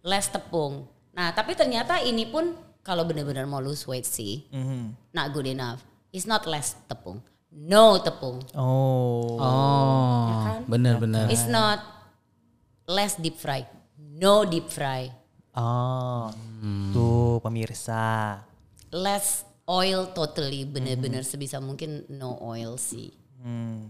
less 0.00 0.28
tepung. 0.28 0.84
Nah 1.12 1.32
tapi 1.32 1.52
ternyata 1.52 1.98
ini 1.98 2.24
pun 2.24 2.52
kalau 2.88 3.04
benar-benar 3.04 3.44
mau 3.44 3.60
lose 3.60 3.84
weight 3.84 4.08
sih, 4.08 4.48
Mhm. 4.48 5.12
not 5.12 5.28
good 5.30 5.44
enough. 5.44 5.84
It's 6.08 6.24
not 6.24 6.48
less 6.48 6.72
tepung, 6.88 7.20
no 7.52 8.00
tepung. 8.00 8.40
Oh. 8.56 9.36
Oh, 9.36 10.32
kan? 10.40 10.64
benar-benar. 10.64 11.28
It's 11.28 11.44
not 11.44 11.84
less 12.88 13.20
deep 13.20 13.36
fry, 13.36 13.68
no 14.00 14.48
deep 14.48 14.72
fry. 14.72 15.12
Oh. 15.52 16.32
Tuh 16.90 17.44
pemirsa. 17.44 18.40
less 18.88 19.44
oil 19.68 20.16
totally 20.16 20.64
bener-bener 20.64 21.20
sebisa 21.20 21.60
mungkin 21.60 22.08
no 22.08 22.40
oil 22.40 22.80
sih 22.80 23.12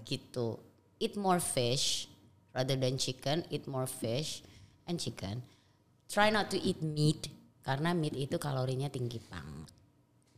gitu 0.02 0.58
eat 0.98 1.14
more 1.14 1.38
fish 1.38 2.10
rather 2.50 2.74
than 2.74 2.98
chicken 2.98 3.46
eat 3.46 3.70
more 3.70 3.86
fish 3.86 4.42
and 4.90 4.98
chicken 4.98 5.38
try 6.10 6.34
not 6.34 6.50
to 6.50 6.58
eat 6.58 6.82
meat 6.82 7.30
karena 7.68 7.92
meat 7.92 8.16
itu 8.16 8.40
kalorinya 8.40 8.88
tinggi 8.88 9.20
banget. 9.28 9.68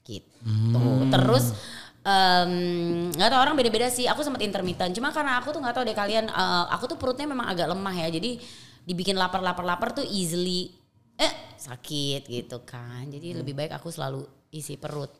Gitu. 0.02 0.82
Terus 1.14 1.54
em, 2.02 3.06
nggak 3.14 3.30
tahu 3.30 3.40
orang 3.46 3.54
beda-beda 3.54 3.86
sih. 3.86 4.10
Aku 4.10 4.26
sempat 4.26 4.42
intermittent. 4.42 4.90
Cuma 4.90 5.14
karena 5.14 5.38
aku 5.38 5.54
tuh 5.54 5.62
nggak 5.62 5.78
tahu 5.78 5.86
deh 5.86 5.94
kalian 5.94 6.26
eh, 6.26 6.64
aku 6.74 6.90
tuh 6.90 6.98
perutnya 6.98 7.30
memang 7.30 7.46
agak 7.46 7.70
lemah 7.70 7.94
ya. 7.94 8.10
Jadi 8.10 8.42
dibikin 8.82 9.14
lapar 9.14 9.38
lapar 9.38 9.62
lapar 9.62 9.94
tuh 9.94 10.02
easily 10.02 10.74
eh 11.14 11.54
sakit 11.54 12.26
gitu 12.26 12.66
kan. 12.66 13.06
Jadi 13.06 13.38
lebih 13.38 13.54
baik 13.54 13.78
aku 13.78 13.94
selalu 13.94 14.26
isi 14.50 14.74
perut. 14.74 15.14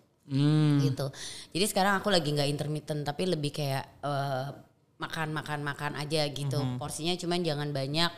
Gitu. 0.82 1.06
Jadi 1.54 1.64
sekarang 1.70 2.02
aku 2.02 2.10
lagi 2.10 2.34
nggak 2.34 2.50
intermittent 2.50 3.06
tapi 3.06 3.30
lebih 3.30 3.54
kayak 3.54 4.02
eh, 4.02 4.48
makan 4.98 5.30
makan 5.30 5.62
makan 5.62 5.92
aja 5.94 6.26
gitu. 6.26 6.58
Porsinya 6.74 7.14
cuman 7.14 7.46
jangan 7.46 7.70
banyak. 7.70 8.10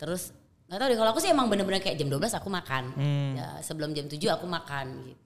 Terus 0.00 0.32
nggak 0.66 0.78
tahu 0.78 0.88
deh 0.90 0.98
kalau 0.98 1.10
aku 1.14 1.20
sih 1.22 1.30
emang 1.30 1.46
bener-bener 1.46 1.78
kayak 1.78 1.94
jam 1.94 2.10
12 2.10 2.38
aku 2.38 2.48
makan. 2.50 2.84
Ya 3.38 3.62
sebelum 3.62 3.94
jam 3.94 4.10
7 4.10 4.18
aku 4.34 4.46
makan 4.46 4.86
gitu. 5.06 5.22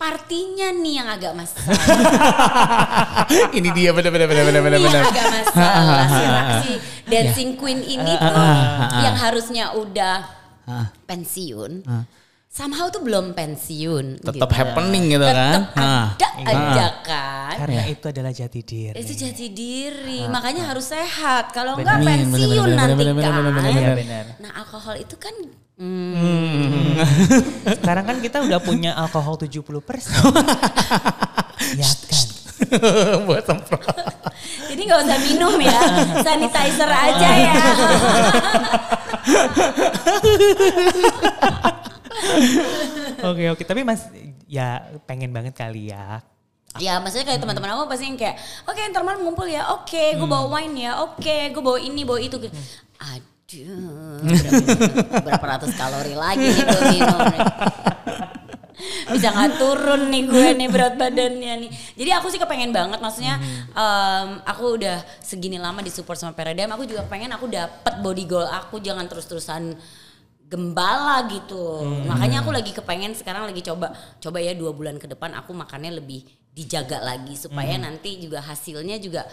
Partinya 0.00 0.72
nih 0.72 0.94
yang 0.96 1.08
agak 1.12 1.36
masalah 1.36 1.76
Ini 3.60 3.68
dia 3.76 3.92
benar-benar 3.92 4.24
benar-benar 4.24 4.80
ini 4.80 4.88
yang 4.88 5.04
agak 5.04 5.26
masalah 5.28 6.08
si. 6.16 6.24
Raksi 6.24 6.72
dancing 7.04 7.50
queen 7.60 7.84
ini 7.84 8.16
tuh 8.16 8.32
yang 9.04 9.16
harusnya 9.20 9.76
udah 9.76 10.24
pensiun 11.04 11.84
somehow 12.48 12.88
tuh 12.88 13.00
belum 13.00 13.32
pensiun 13.32 14.18
Tetap 14.18 14.48
gitu. 14.48 14.50
happening 14.50 15.02
gitu 15.08 15.22
kan. 15.22 15.68
Tetep 15.68 15.76
Nah. 15.76 16.06
ada 16.10 16.28
aja 16.40 16.86
kan 17.02 17.54
Karena 17.56 17.82
itu 17.86 18.04
adalah 18.04 18.30
jati 18.30 18.60
diri. 18.62 18.94
itu 18.94 19.12
jati 19.12 19.46
diri 19.48 20.20
makanya 20.26 20.66
harus 20.66 20.86
sehat 20.86 21.50
kalau 21.50 21.76
enggak 21.76 21.98
pensiun 21.98 22.30
bener, 22.30 22.64
bener, 22.64 22.74
nanti 22.74 22.94
bener, 22.94 23.12
bener, 23.12 23.22
kan 23.22 23.32
bener, 23.34 23.52
bener, 23.52 23.68
Iya 23.68 23.74
bener. 23.74 23.96
benar. 23.96 24.24
nah 24.38 24.50
alkohol 24.56 24.94
itu 24.96 25.14
kan 25.14 25.34
hmm, 25.76 26.94
Sekarang 27.76 28.04
kan 28.06 28.16
kita 28.18 28.36
udah 28.40 28.58
punya 28.58 28.90
alkohol 28.94 29.36
70%. 29.36 29.62
ya 31.78 31.90
kan. 32.06 32.26
Buat 33.22 33.44
semprot. 33.44 33.82
jadi 34.66 34.80
nggak 34.80 35.00
usah 35.00 35.18
minum 35.22 35.54
ya 35.58 35.78
sanitizer 36.20 36.88
aja 36.88 37.28
ya 37.36 37.52
Oke 43.18 43.44
oke, 43.50 43.62
tapi 43.66 43.82
Mas 43.82 44.06
ya 44.46 44.86
pengen 45.04 45.34
banget 45.34 45.54
kali 45.54 45.90
ya. 45.90 46.22
Ya 46.78 47.00
maksudnya 47.02 47.26
kayak 47.26 47.40
teman-teman 47.42 47.74
aku 47.74 47.90
pasti 47.90 48.06
yang 48.06 48.20
kayak 48.20 48.38
oke 48.68 48.78
ntar 48.92 49.02
malam 49.02 49.24
ngumpul 49.26 49.48
ya. 49.48 49.72
Oke 49.74 50.14
gue 50.14 50.28
bawa 50.28 50.46
wine 50.60 50.86
ya. 50.86 51.02
Oke 51.02 51.50
gue 51.50 51.62
bawa 51.62 51.78
ini 51.80 52.04
bawa 52.06 52.20
itu. 52.22 52.38
Aduh 52.38 54.20
berapa, 54.22 55.24
berapa 55.24 55.46
ratus 55.56 55.72
kalori 55.74 56.12
lagi 56.12 56.46
nih 56.52 56.64
gue 56.68 56.82
minum 56.92 57.20
bisa 59.08 59.34
nggak 59.34 59.58
turun 59.58 60.06
nih 60.12 60.22
gue 60.28 60.46
nih 60.54 60.68
berat 60.70 60.94
badannya 60.94 61.66
nih. 61.66 61.70
Jadi 61.98 62.10
aku 62.14 62.30
sih 62.30 62.38
kepengen 62.38 62.70
banget 62.70 63.00
maksudnya 63.02 63.40
em, 63.74 64.38
aku 64.46 64.78
udah 64.78 65.02
segini 65.18 65.58
lama 65.58 65.82
disupport 65.82 66.14
sama 66.14 66.36
Paradigm 66.36 66.70
aku 66.70 66.86
juga 66.86 67.02
pengen 67.08 67.32
aku 67.34 67.50
dapet 67.50 67.94
body 68.04 68.24
goal 68.28 68.46
aku. 68.46 68.78
Jangan 68.78 69.08
terus-terusan 69.10 69.74
gembala 70.48 71.28
gitu. 71.28 71.84
Makanya 72.08 72.40
aku 72.40 72.50
lagi 72.50 72.72
kepengen 72.72 73.12
sekarang 73.12 73.44
lagi 73.44 73.60
coba 73.60 73.92
coba 74.16 74.38
ya 74.40 74.56
dua 74.56 74.72
bulan 74.72 74.96
ke 74.96 75.04
depan 75.04 75.36
aku 75.36 75.52
makannya 75.52 75.92
lebih 75.94 76.24
dijaga 76.50 76.98
lagi 76.98 77.36
supaya 77.36 77.76
nanti 77.76 78.18
juga 78.18 78.40
hasilnya 78.40 78.96
juga 78.96 79.28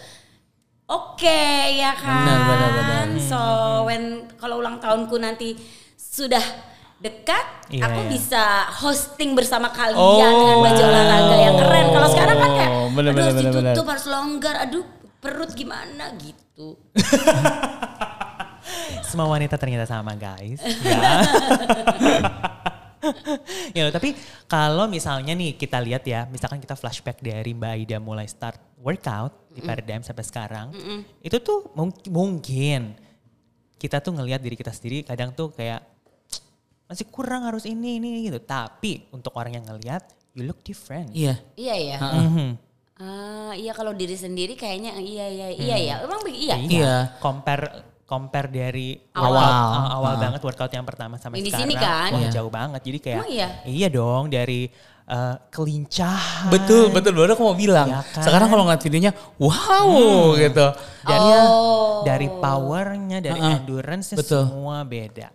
oke 0.86 1.42
ya 1.74 1.96
kan? 1.96 2.22
Benar, 2.22 2.40
benar, 2.46 2.70
benar. 2.78 3.06
so 3.18 3.40
when 3.84 4.04
kalau 4.36 4.60
ulang 4.60 4.78
tahunku 4.78 5.16
nanti 5.16 5.56
sudah 5.96 6.44
dekat 6.96 7.44
Iya, 7.72 7.82
aku 7.82 8.00
iya. 8.06 8.10
bisa 8.12 8.44
hosting 8.78 9.34
bersama 9.34 9.74
kalian 9.74 9.98
Oh. 9.98 10.22
dengan 10.22 10.58
baju 10.62 10.84
olahraga 10.86 11.36
yang 11.40 11.56
keren. 11.58 11.86
Kalau 11.92 12.08
sekarang 12.08 12.38
kan 12.38 12.52
kayak 12.54 12.72
Benar, 12.72 12.86
aduh 12.86 12.94
benar, 12.94 13.24
harus 13.26 13.34
benar, 13.34 13.52
benar. 13.52 13.64
ditutup 13.74 13.86
harus 13.90 14.06
longgar 14.06 14.56
aduh 14.62 14.86
perut 15.18 15.52
gimana? 15.52 16.06
Gitu 16.16 16.68
Semua 19.16 19.32
wanita 19.32 19.56
ternyata 19.56 19.88
sama 19.88 20.12
guys. 20.14 20.60
Ya. 20.84 21.24
ya 23.72 23.94
tapi 23.94 24.18
kalau 24.44 24.90
misalnya 24.90 25.32
nih 25.32 25.54
kita 25.54 25.78
lihat 25.78 26.02
ya, 26.04 26.26
misalkan 26.26 26.58
kita 26.58 26.74
flashback 26.74 27.22
dari 27.22 27.54
Mbak 27.54 27.72
Aida 27.72 27.98
mulai 28.02 28.26
start 28.26 28.58
workout 28.82 29.30
di 29.48 29.62
Paradigm 29.62 30.02
sampai 30.02 30.26
sekarang, 30.26 30.74
itu 31.22 31.38
tuh 31.38 31.70
mung- 31.72 31.94
mungkin 32.10 32.98
kita 33.78 34.02
tuh 34.02 34.10
ngelihat 34.12 34.42
diri 34.42 34.58
kita 34.58 34.74
sendiri 34.74 35.06
kadang 35.06 35.32
tuh 35.32 35.54
kayak 35.54 35.86
masih 36.86 37.06
kurang 37.08 37.46
harus 37.46 37.64
ini 37.64 38.02
ini 38.02 38.26
gitu. 38.26 38.42
Tapi 38.42 39.06
untuk 39.12 39.38
orang 39.38 39.54
yang 39.54 39.66
ngelihat, 39.66 40.02
you 40.34 40.42
look 40.42 40.60
different. 40.60 41.14
Iya. 41.14 41.38
iya 41.54 41.76
ya. 41.78 41.98
Ah, 42.96 43.54
iya 43.54 43.70
kalau 43.72 43.94
diri 43.94 44.18
sendiri 44.18 44.58
kayaknya 44.58 44.98
iya 44.98 45.30
iya 45.30 45.48
iya 45.52 45.76
ya 45.78 45.96
emang 46.02 46.26
begi- 46.26 46.42
iya 46.42 46.56
Iya. 46.58 46.96
Compare 47.22 47.95
compare 48.06 48.48
dari 48.48 48.94
Awal. 49.12 49.34
workout, 49.34 49.74
uh, 49.82 49.90
awal 49.92 50.14
banget 50.16 50.42
workout 50.42 50.72
yang 50.72 50.86
pertama 50.86 51.18
sampai 51.18 51.42
Yang 51.42 51.46
di 51.46 51.52
sekarang. 51.52 51.66
sini 51.68 51.76
kan? 51.76 52.10
Wah, 52.10 52.22
Iya. 52.22 52.30
jauh 52.32 52.52
banget. 52.54 52.82
Jadi 52.82 52.98
kayak 53.00 53.18
Emang 53.18 53.32
iya? 53.34 53.48
iya 53.66 53.88
dong 53.90 54.24
dari 54.30 54.62
uh, 55.06 55.36
kelincahan. 55.50 56.50
Betul, 56.50 56.90
betul. 56.90 57.12
Baru 57.12 57.34
aku 57.34 57.44
mau 57.44 57.58
bilang. 57.58 57.88
Ya 57.88 58.02
kan? 58.04 58.22
Sekarang 58.22 58.48
kalau 58.48 58.64
ngeliat 58.64 58.80
videonya, 58.80 59.12
wow 59.36 59.90
gitu. 60.36 60.68
Dari 61.02 61.30
Oh. 61.42 62.02
dari 62.02 62.28
powernya, 62.30 63.18
dari 63.20 63.38
Uh-uh. 63.38 63.56
endurance 63.58 64.14
Betul. 64.14 64.46
semua 64.46 64.82
beda. 64.82 65.34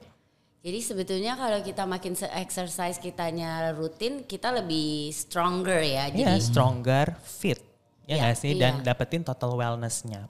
Jadi 0.60 0.78
sebetulnya 0.78 1.34
kalau 1.34 1.58
kita 1.60 1.82
makin 1.84 2.12
se- 2.12 2.28
exercise 2.36 3.00
kitanya 3.00 3.72
rutin, 3.72 4.22
kita 4.22 4.52
lebih 4.52 5.08
stronger 5.10 5.80
ya. 5.80 6.06
Iya, 6.06 6.36
Jadi 6.36 6.42
stronger, 6.44 7.16
fit. 7.20 7.58
Ya 8.04 8.14
Iya, 8.14 8.22
nggak 8.22 8.36
sih? 8.36 8.52
iya. 8.52 8.60
Dan 8.60 8.72
dapetin 8.84 9.22
total 9.22 9.56
wellness-nya. 9.56 10.28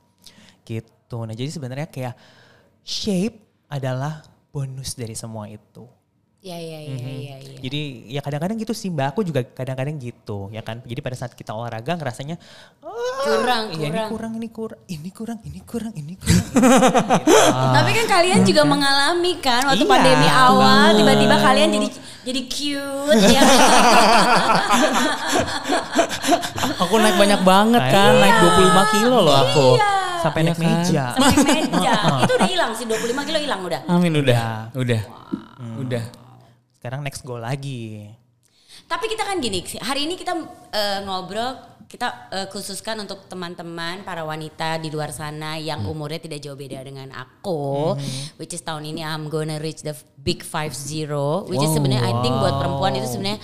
Gitu. 0.62 0.88
Nah 1.18 1.32
jadi 1.32 1.50
sebenarnya 1.50 1.86
kayak 1.86 2.14
shape 2.80 3.36
adalah 3.66 4.22
bonus 4.48 4.94
dari 4.94 5.14
semua 5.14 5.46
itu. 5.46 5.86
ya 6.40 6.56
ya 6.56 6.80
ya 6.80 6.96
ya 6.96 7.36
ya. 7.36 7.58
Jadi 7.60 7.80
ya 8.08 8.24
kadang-kadang 8.24 8.56
gitu 8.56 8.72
sih 8.72 8.88
mbak, 8.88 9.12
aku 9.12 9.20
juga 9.20 9.44
kadang-kadang 9.44 10.00
gitu 10.00 10.48
ya 10.48 10.60
kan. 10.60 10.80
Jadi 10.80 10.96
pada 10.98 11.12
saat 11.12 11.36
kita 11.36 11.52
olahraga 11.52 11.92
ngerasanya 11.94 12.40
"Ah, 12.80 12.96
Kurang, 13.20 13.76
iya, 13.76 13.92
ini 13.92 14.00
kurang. 14.00 14.08
kurang, 14.08 14.32
ini 14.32 14.48
kurang, 14.48 14.80
ini 14.88 15.10
kurang, 15.12 15.38
ini 15.44 15.60
kurang, 15.60 15.92
ini 15.92 16.14
kurang. 16.16 16.46
Tapi 17.76 17.90
kan 17.92 18.06
kalian 18.08 18.40
juga 18.42 18.64
mengalami 18.64 19.36
kan 19.36 19.68
waktu 19.68 19.84
Iya, 19.84 19.92
pandemi 19.92 20.28
awal 20.32 20.96
tiba-tiba 20.96 21.36
kalian 21.36 21.68
jadi 21.76 21.88
jadi 22.24 22.40
cute 22.48 23.24
ya. 23.28 23.42
Aku 26.80 26.94
naik 26.96 27.16
banyak 27.16 27.40
banget 27.44 27.82
kan, 27.84 28.12
naik 28.16 28.36
25 28.40 28.92
kilo 28.96 29.16
loh 29.20 29.36
aku. 29.36 29.68
Sampai 30.20 30.40
Iya 30.40 30.46
naik 30.46 30.56
kan? 30.56 30.68
meja. 30.78 31.04
Sampai 31.12 31.36
meja. 31.64 31.94
Itu 32.24 32.32
udah 32.34 32.48
hilang 32.48 32.72
sih 32.72 32.84
25 32.84 33.26
kilo 33.26 33.38
hilang 33.38 33.60
udah. 33.62 33.80
Amin 33.86 34.12
Iya. 34.12 34.20
udah, 34.20 34.40
udah, 34.74 35.02
udah. 35.78 36.04
sekarang 36.72 37.00
next 37.00 37.22
goal 37.22 37.38
lagi. 37.38 38.08
Tapi 38.84 39.06
kita 39.06 39.22
kan 39.22 39.38
gini, 39.38 39.60
hari 39.78 40.04
ini 40.04 40.14
kita 40.14 40.32
eh, 40.70 40.98
ngobrol, 41.02 41.54
kita 41.86 42.08
eh, 42.30 42.46
khususkan 42.48 42.98
untuk 42.98 43.26
teman-teman 43.26 44.02
para 44.02 44.22
wanita 44.22 44.76
di 44.76 44.88
luar 44.88 45.10
sana 45.10 45.54
yang 45.56 45.84
umurnya 45.84 46.18
tidak 46.18 46.40
jauh 46.40 46.54
beda 46.54 46.80
dengan 46.80 47.10
aku, 47.10 47.94
which 48.34 48.50
is 48.50 48.60
tahun 48.60 48.88
ini 48.88 49.00
I'm 49.00 49.26
gonna 49.26 49.56
reach 49.56 49.80
the 49.80 49.92
big 50.16 50.40
five 50.40 50.72
zero, 50.72 51.46
which 51.46 51.58
is 51.58 51.70
Wow. 51.70 51.76
sebenarnya 51.76 52.02
I 52.02 52.12
think 52.20 52.34
buat 52.34 52.54
perempuan 52.56 52.92
itu 52.94 53.06
sebenarnya 53.06 53.38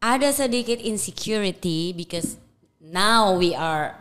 ada 0.00 0.28
sedikit 0.30 0.78
insecurity 0.78 1.92
because 1.92 2.36
now 2.78 3.32
we 3.32 3.54
are 3.54 3.94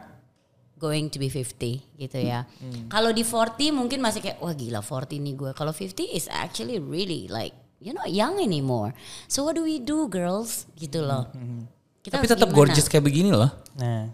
going 0.84 1.08
to 1.08 1.16
be 1.16 1.32
50 1.32 1.96
gitu 1.96 2.18
ya. 2.20 2.44
Kalau 2.92 3.10
di 3.10 3.24
40 3.24 3.72
mungkin 3.72 4.04
masih 4.04 4.20
kayak 4.20 4.38
wah 4.38 4.52
gila 4.52 4.84
40 4.84 5.24
nih 5.24 5.34
gue. 5.34 5.52
Kalau 5.54 5.72
50 5.72 6.04
is 6.12 6.28
actually 6.28 6.76
really 6.78 7.32
like 7.32 7.56
you're 7.80 7.96
not 7.96 8.12
young 8.12 8.36
anymore. 8.38 8.92
So 9.26 9.44
what 9.44 9.56
do 9.56 9.64
we 9.64 9.80
do 9.80 10.12
girls 10.12 10.68
gitu 10.76 11.00
loh. 11.00 11.32
Kita 12.04 12.20
Tapi 12.20 12.28
tetap 12.28 12.52
gimana? 12.52 12.58
gorgeous 12.60 12.92
kayak 12.92 13.08
begini 13.08 13.32
loh. 13.32 13.48
Nah, 13.80 14.12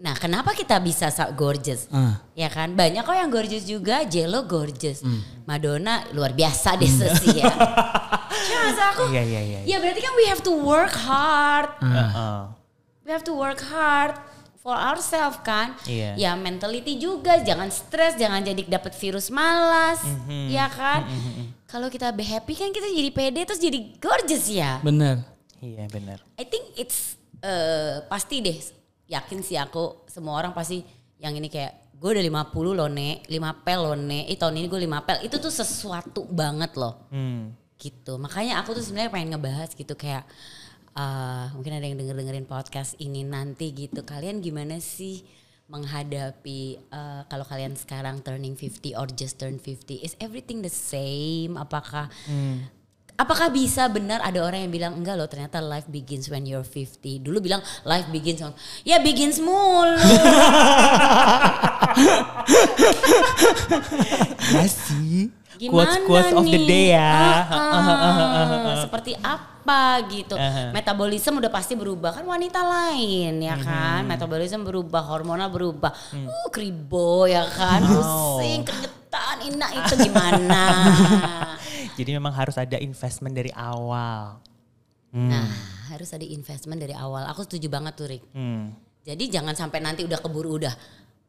Nah, 0.00 0.16
kenapa 0.16 0.56
kita 0.56 0.80
bisa 0.80 1.12
sa- 1.12 1.28
gorgeous? 1.28 1.84
Ah. 1.92 2.24
Ya 2.32 2.48
kan? 2.48 2.72
Banyak 2.72 3.04
kok 3.04 3.12
yang 3.12 3.28
gorgeous 3.28 3.68
juga, 3.68 4.00
Jello 4.08 4.48
gorgeous. 4.48 5.04
Madonna 5.44 6.08
luar 6.16 6.32
biasa 6.32 6.72
deh 6.80 6.88
sesi 6.88 7.36
ya. 7.36 7.52
Cuma 8.32 8.58
maksud 8.64 8.84
aku, 8.96 9.02
iya 9.12 9.20
iya 9.20 9.40
iya. 9.44 9.60
ya 9.68 9.76
berarti 9.76 10.00
kan 10.00 10.12
we 10.16 10.24
have 10.24 10.40
to 10.40 10.56
work 10.56 10.96
hard. 10.96 11.68
Heeh. 11.84 12.40
We 13.04 13.12
have 13.12 13.28
to 13.28 13.36
work 13.36 13.60
hard 13.60 14.16
for 14.60 14.76
ourselves 14.76 15.40
kan. 15.40 15.72
Iya. 15.84 16.14
Ya 16.14 16.30
mentality 16.36 16.96
juga, 16.96 17.40
jangan 17.40 17.68
stres, 17.68 18.14
jangan 18.14 18.40
jadi 18.40 18.60
dapat 18.68 18.92
virus 18.92 19.32
malas, 19.32 20.04
Mhm. 20.04 20.52
ya 20.52 20.68
kan? 20.68 21.08
Kalau 21.64 21.88
kita 21.88 22.12
be 22.12 22.22
happy 22.22 22.52
kan 22.52 22.68
kita 22.68 22.86
jadi 22.86 23.10
pede 23.10 23.40
terus 23.42 23.58
jadi 23.58 23.78
gorgeous 23.96 24.46
ya. 24.46 24.78
Bener. 24.80 25.24
Iya 25.58 25.88
benar. 25.88 26.18
I 26.36 26.44
think 26.44 26.76
it's 26.76 27.16
eh, 27.40 28.04
pasti 28.04 28.38
deh 28.38 28.58
yakin 29.06 29.40
sih 29.40 29.56
aku 29.56 30.04
semua 30.04 30.36
orang 30.36 30.52
pasti 30.52 30.84
yang 31.16 31.32
ini 31.32 31.48
kayak 31.48 31.96
gue 31.96 32.10
udah 32.10 32.20
50 32.20 32.72
loh 32.72 32.88
nek, 32.88 33.24
5 33.28 33.52
pel 33.60 33.80
loh 33.82 33.96
nek, 33.96 34.24
eh 34.24 34.36
tahun 34.36 34.56
ini 34.56 34.68
gue 34.68 34.80
5 34.84 35.00
pel. 35.00 35.18
Itu 35.22 35.36
tuh 35.36 35.48
sesuatu 35.48 36.24
banget 36.26 36.76
loh 36.76 37.08
Hmm. 37.08 37.52
gitu. 37.76 38.16
Makanya 38.16 38.60
aku 38.60 38.72
tuh 38.72 38.80
sebenarnya 38.80 39.08
pengen 39.08 39.28
ngebahas 39.32 39.72
gitu 39.72 39.92
kayak 39.94 40.24
eh, 41.00 41.46
mungkin 41.56 41.72
ada 41.80 41.86
yang 41.88 41.96
denger 41.96 42.16
dengerin 42.20 42.44
podcast 42.44 43.00
ini 43.00 43.24
nanti 43.24 43.72
gitu. 43.72 44.04
Kalian 44.04 44.44
gimana 44.44 44.76
sih 44.84 45.24
menghadapi 45.72 46.60
eh, 46.92 47.22
kalau 47.24 47.46
kalian 47.48 47.72
sekarang 47.72 48.20
turning 48.20 48.52
50 48.52 49.00
or 49.00 49.08
just 49.08 49.40
turn 49.40 49.56
50 49.56 50.04
is 50.04 50.12
everything 50.20 50.60
the 50.60 50.72
same? 50.72 51.56
Apakah 51.56 52.12
Apakah 53.20 53.52
bisa 53.52 53.84
benar 53.92 54.24
ada 54.24 54.40
orang 54.40 54.64
yang 54.64 54.72
bilang 54.72 54.96
enggak 54.96 55.12
loh 55.12 55.28
ternyata 55.28 55.60
life 55.60 55.84
begins 55.92 56.32
when 56.32 56.48
you're 56.48 56.64
50. 56.64 57.20
Dulu 57.20 57.44
bilang 57.44 57.60
life 57.84 58.08
begins 58.08 58.40
on 58.40 58.56
ya 58.80 58.96
begins 59.04 59.36
mulu. 59.36 60.00
Ya 64.50 64.66
sih. 64.66 65.30
Gimana 65.60 66.00
Quotes 66.00 66.08
quotes 66.08 66.32
of 66.32 66.46
the 66.48 66.60
day 66.64 66.96
ya. 66.96 67.44
Ah, 67.44 67.76
ah, 67.76 68.74
seperti 68.80 69.12
apa 69.20 70.00
gitu. 70.08 70.32
Aha. 70.32 70.72
Metabolisme 70.72 71.36
udah 71.36 71.52
pasti 71.52 71.76
berubah 71.76 72.16
kan 72.16 72.24
wanita 72.24 72.64
lain 72.64 73.44
ya 73.44 73.60
Mhm. 73.60 73.64
kan. 73.68 74.02
Metabolisme 74.08 74.64
berubah, 74.64 75.04
hormonal 75.04 75.52
berubah. 75.52 75.92
Uh 76.16 76.48
kribo 76.48 77.28
ya 77.28 77.44
kan. 77.44 77.84
Hmm. 77.84 77.92
Wow. 77.92 78.40
Pusing, 78.40 78.64
keringetan, 78.64 79.36
inak 79.52 79.70
itu 79.84 79.94
gimana? 80.00 80.62
Jadi 82.00 82.10
memang 82.16 82.32
harus 82.32 82.56
ada 82.56 82.80
investment 82.80 83.36
dari 83.36 83.52
awal. 83.52 84.40
Nah, 85.12 85.44
harus 85.92 86.08
ada 86.16 86.24
investment 86.24 86.80
dari 86.80 86.96
awal. 86.96 87.28
Aku 87.28 87.44
setuju 87.44 87.68
banget 87.68 87.92
tuh 88.00 88.08
Rick. 88.08 88.24
Hmm. 88.32 88.72
Jadi 89.04 89.28
jangan 89.28 89.52
sampai 89.52 89.84
nanti 89.84 90.08
udah 90.08 90.16
keburu 90.16 90.56
udah 90.56 90.72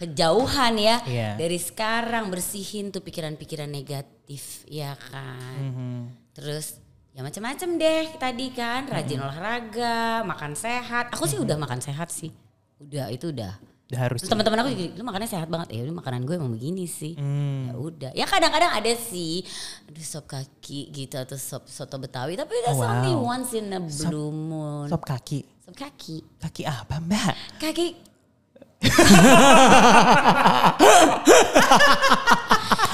kejauhan 0.02 0.74
ya. 0.76 0.98
Iya. 1.06 1.30
Dari 1.38 1.62
sekarang 1.62 2.34
bersihin 2.34 2.90
tuh 2.90 3.06
pikiran-pikiran 3.06 3.70
negatif 3.70 4.66
ya 4.66 4.98
kan. 4.98 5.62
Mhm. 5.62 6.00
Terus 6.34 6.82
ya 7.12 7.22
macam-macam 7.22 7.70
deh 7.78 8.06
tadi 8.18 8.48
kan, 8.50 8.90
rajin 8.90 9.22
olahraga, 9.22 10.26
makan 10.26 10.58
sehat. 10.58 11.14
Aku 11.14 11.30
sih 11.30 11.38
udah 11.38 11.56
makan 11.56 11.78
sehat 11.78 12.10
sih. 12.10 12.34
Udah 12.82 13.14
itu 13.14 13.30
udah. 13.30 13.54
Udah 13.92 14.00
harus. 14.08 14.24
Teman-teman 14.24 14.64
aku 14.64 14.72
juga, 14.72 14.96
lu 14.96 15.04
makannya 15.04 15.28
sehat 15.28 15.52
banget. 15.52 15.76
Ya 15.76 15.84
udah 15.84 15.96
makanan 16.00 16.24
gue 16.24 16.36
emang 16.40 16.56
begini 16.56 16.88
sih. 16.88 17.20
Hmm. 17.20 17.68
Ya 17.68 17.74
udah. 17.76 18.12
Ya 18.16 18.24
kadang-kadang 18.24 18.72
ada 18.72 18.94
sih, 18.96 19.44
aduh 19.86 20.00
sop 20.02 20.32
kaki 20.32 20.96
gitu 20.96 21.20
atau 21.20 21.36
sop 21.36 21.68
soto 21.68 22.00
betawi. 22.00 22.40
Tapi 22.40 22.56
that's 22.64 22.80
Wow. 22.80 22.88
only 22.88 23.12
once 23.14 23.52
in 23.52 23.68
a 23.70 23.84
blue 23.84 24.32
moon. 24.32 24.88
Sop 24.88 25.04
kaki. 25.04 25.44
Sop 25.68 25.76
kaki. 25.76 26.24
Kaki 26.40 26.64
apa 26.64 27.04
mbak? 27.04 27.36
Kaki. 27.60 28.11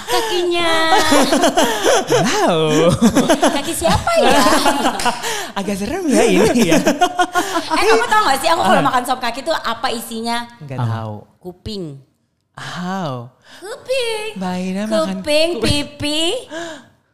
Kakinya. 0.08 0.72
Wow. 2.08 2.90
Kaki 3.54 3.74
siapa 3.76 4.12
ya? 4.24 4.40
Agak 5.54 5.76
serem 5.78 6.04
ya 6.08 6.24
ini 6.24 6.72
ya. 6.72 6.80
eh 6.80 7.84
kamu 7.84 8.06
tau 8.08 8.22
gak 8.32 8.40
sih 8.40 8.50
aku 8.50 8.62
kalau 8.64 8.82
makan 8.84 9.04
sop 9.04 9.20
kaki 9.20 9.44
tuh 9.44 9.54
apa 9.54 9.92
isinya? 9.92 10.48
Enggak 10.64 10.80
tahu. 10.80 11.16
Kuping. 11.44 11.84
Wow. 12.58 13.30
Kuping. 13.60 14.32
Ina 14.42 14.88
makan. 14.88 15.22
Kuping, 15.22 15.50
pipi, 15.62 16.50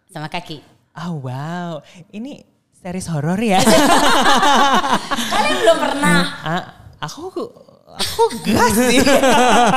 sama 0.09 0.29
kaki. 0.29 0.62
Oh 0.93 1.17
wow. 1.25 1.81
Ini 2.13 2.45
series 2.77 3.09
horor 3.09 3.41
ya. 3.41 3.59
Kalian 5.33 5.55
belum 5.65 5.77
pernah. 5.81 6.19
Ah, 6.45 6.63
aku 7.01 7.49
aku 7.93 8.23
gas 8.41 8.73
sih. 8.73 8.99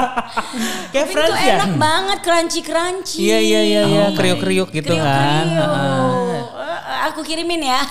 Kayak 0.92 1.07
tuh 1.12 1.35
ya. 1.35 1.55
enak 1.55 1.72
banget, 1.76 2.18
crunchy-crunchy. 2.20 3.16
Iya 3.20 3.38
iya 3.38 3.61
iya 3.62 3.81
iya 3.85 4.02
Oh 4.07 4.12
kriuk-kriuk 4.12 4.68
gitu 4.70 4.92
kan. 4.92 5.44
Kriuk-kriuk. 5.46 6.46
Eh, 6.57 6.98
Aku 7.07 7.20
kirimin 7.22 7.62
ya. 7.62 7.81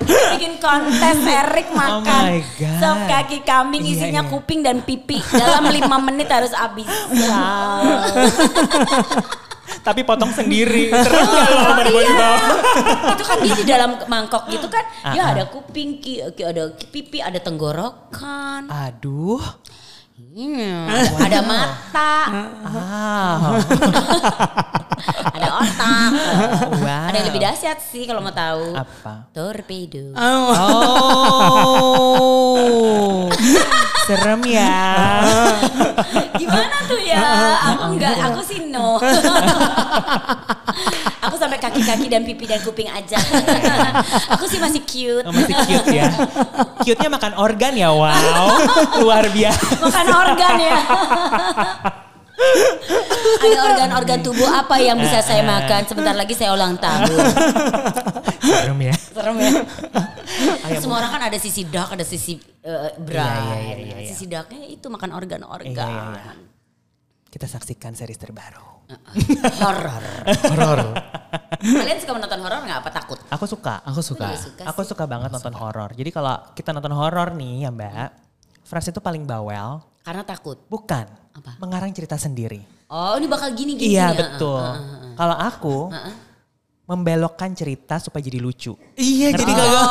Bikin 0.00 0.58
kontes 0.58 1.18
Erik 1.22 1.70
makan 1.70 2.02
Oh 2.02 2.02
my 2.02 2.40
God. 2.56 2.78
sop 2.82 2.98
kaki 3.06 3.38
kambing 3.40 3.84
Iya, 3.84 3.92
isinya 3.94 4.20
iya. 4.20 4.28
kuping 4.28 4.60
dan 4.60 4.80
pipi 4.80 5.20
dalam 5.30 5.70
lima 5.70 5.96
menit 6.00 6.26
harus 6.26 6.50
habis. 6.50 6.86
Tapi 9.90 10.06
potong 10.06 10.30
sendiri. 10.30 10.86
Terus 11.06 11.26
di 11.82 12.14
bawah? 12.14 12.54
itu 13.10 13.24
kan 13.26 13.36
dia 13.42 13.54
di 13.58 13.66
dalam 13.66 13.90
mangkok 14.06 14.46
gitu 14.46 14.70
kan, 14.70 14.86
ya 15.10 15.22
Ah, 15.26 15.34
ada 15.34 15.50
kuping, 15.50 15.98
ada 16.38 16.70
pipi, 16.70 17.18
ada 17.18 17.42
tenggorokan, 17.42 18.70
Aduh. 18.70 19.42
Hmm, 20.14 20.86
ada 21.18 21.40
mata, 21.42 22.14
Ah. 22.62 23.58
ada 25.34 25.48
otak, 25.58 26.10
Wow. 26.78 27.08
ada 27.10 27.16
yang 27.18 27.28
lebih 27.34 27.42
dahsyat 27.42 27.82
sih 27.82 28.06
kalau 28.06 28.22
mau 28.22 28.30
tahu. 28.30 28.70
Apa? 28.70 29.26
Torpedo. 29.34 30.14
Oh. 31.74 33.26
Serem 34.10 34.42
ya. 34.42 34.74
Gimana 36.42 36.76
tuh 36.90 36.98
ya? 36.98 37.22
Aku 37.62 37.94
enggak, 37.94 38.18
aku 38.18 38.42
sih 38.42 38.58
no. 38.66 38.98
aku 41.30 41.34
sampai 41.38 41.62
kaki-kaki 41.62 42.10
dan 42.10 42.26
pipi 42.26 42.42
dan 42.50 42.58
kuping 42.58 42.90
aja. 42.90 43.14
aku 44.34 44.50
sih 44.50 44.58
masih 44.58 44.82
cute. 44.82 45.22
Oh, 45.22 45.30
masih 45.30 45.54
cute 45.62 45.94
ya. 45.94 46.10
Cute-nya 46.82 47.06
makan 47.06 47.38
organ 47.38 47.70
ya. 47.78 47.94
Wow. 47.94 48.50
Luar 48.98 49.30
biasa. 49.30 49.78
Makan 49.78 50.06
organ 50.10 50.54
ya. 50.58 50.78
Ada 53.40 53.58
organ-organ 53.72 54.18
tubuh 54.24 54.48
apa 54.48 54.76
yang 54.80 54.96
bisa 54.96 55.20
saya 55.20 55.44
makan? 55.44 55.84
Sebentar 55.88 56.14
lagi 56.16 56.32
saya 56.36 56.52
ulang 56.56 56.76
tahun. 56.80 57.20
Serem 58.40 58.80
ya. 58.80 58.94
Serem 58.96 59.36
ya. 59.38 59.50
Semua 60.82 61.04
orang 61.04 61.10
kan 61.12 61.22
ada 61.28 61.38
sisi 61.40 61.66
dark, 61.68 61.92
ada 61.92 62.06
sisi 62.06 62.40
uh, 62.64 62.94
bright. 63.00 63.20
Iya, 63.20 63.56
iya, 63.60 63.76
iya, 63.76 63.96
iya. 64.04 64.08
Sisi 64.08 64.24
darknya 64.30 64.64
itu 64.68 64.86
makan 64.88 65.10
organ-organ. 65.12 65.72
Iya, 65.72 65.84
iya, 65.84 66.04
iya. 66.16 66.32
Kita 67.30 67.46
saksikan 67.46 67.94
series 67.94 68.18
terbaru. 68.18 68.80
Horor. 69.62 70.04
Horor. 70.50 70.78
Kalian 71.62 71.98
suka 72.02 72.12
menonton 72.18 72.40
horor 72.42 72.60
nggak? 72.66 72.78
Apa 72.82 72.90
takut? 72.90 73.18
Aku 73.30 73.46
suka. 73.46 73.78
Aku 73.86 74.02
suka. 74.02 74.34
Aku 74.34 74.38
suka 74.42 74.62
Aku 74.66 74.80
suka 74.82 75.04
banget 75.06 75.30
nonton 75.30 75.54
horor. 75.54 75.94
Jadi 75.94 76.10
kalau 76.10 76.34
kita 76.58 76.74
nonton 76.74 76.90
horor 76.90 77.30
nih 77.38 77.68
ya 77.68 77.70
Mbak, 77.70 78.08
Frans 78.66 78.86
itu 78.90 78.98
paling 78.98 79.26
bawel. 79.26 79.82
Karena 80.10 80.26
takut. 80.26 80.58
Bukan. 80.66 81.06
Apa? 81.30 81.54
Mengarang 81.56 81.94
cerita 81.94 82.18
sendiri. 82.18 82.58
Oh 82.90 83.14
ini 83.14 83.30
bakal 83.30 83.54
gini-gini 83.54 83.94
Iya 83.94 84.10
ya? 84.10 84.18
betul. 84.18 84.58
Ah, 84.58 84.74
ah, 84.74 84.82
ah. 84.82 85.12
Kalau 85.14 85.36
aku 85.38 85.76
Ah, 85.88 86.10
ah. 86.10 86.14
membelokkan 86.84 87.54
cerita 87.54 88.02
supaya 88.02 88.18
jadi 88.18 88.42
lucu. 88.42 88.74
Iya, 88.96 89.30
Ngerti 89.30 89.38
jadi 89.40 89.52
nggak? 89.54 89.68
kagak. 89.70 89.86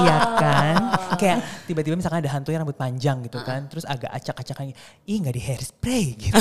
Iya 0.00 0.16
kan? 0.34 0.74
Kayak 1.14 1.38
tiba-tiba 1.68 1.94
misalkan 1.94 2.24
ada 2.24 2.32
hantu 2.32 2.48
yang 2.48 2.64
rambut 2.64 2.80
panjang 2.80 3.20
gitu 3.20 3.36
kan. 3.38 3.68
Terus 3.68 3.84
agak 3.84 4.08
acak-acakan. 4.08 4.72
Ih 5.04 5.16
nggak 5.20 5.36
di 5.36 5.42
hairspray 5.44 6.04
gitu. 6.16 6.32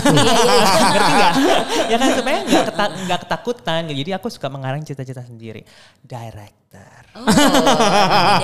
Ngerti 0.87 1.11
nggak? 1.11 1.33
ya 1.91 1.97
kan 1.99 2.09
supaya 2.15 2.37
nggak 2.41 2.63
keta- 2.65 2.95
nggak 3.03 3.19
ketakutan. 3.27 3.81
Jadi 3.91 4.11
aku 4.15 4.31
suka 4.31 4.47
mengarang 4.47 4.79
cerita-cerita 4.79 5.27
sendiri. 5.27 5.67
Director. 6.67 7.15
Oh, 7.15 7.23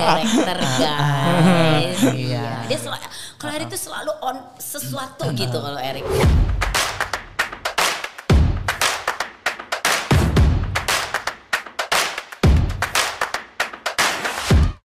director 0.00 0.58
guys. 0.80 2.00
Iya. 2.08 2.64
Dia 2.64 2.78
selalu 2.80 3.04
kalau 3.36 3.52
Eric 3.52 3.68
tuh 3.68 3.80
selalu 3.80 4.12
on 4.24 4.36
sesuatu 4.56 5.24
gitu 5.36 5.56
kalau 5.60 5.76
Eric. 5.76 6.04